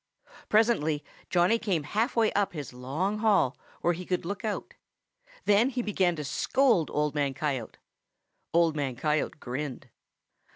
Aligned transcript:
Presently 0.49 1.03
Johnny 1.29 1.59
came 1.59 1.83
half 1.83 2.15
way 2.15 2.33
up 2.33 2.53
his 2.53 2.73
long 2.73 3.19
hall 3.19 3.55
where 3.81 3.93
he 3.93 4.03
could 4.03 4.25
look 4.25 4.43
out. 4.43 4.73
Then 5.45 5.69
he 5.69 5.83
began 5.83 6.15
to 6.15 6.23
scold 6.23 6.89
Old 6.91 7.13
Man 7.13 7.35
Coyote. 7.35 7.77
Old 8.51 8.75
Man 8.75 8.95
Coyote 8.95 9.37
grinned. 9.39 9.89